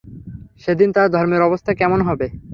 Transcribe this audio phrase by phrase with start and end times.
[0.63, 2.27] সে দিন তার ধর্মের অবস্থা কেমন হবে?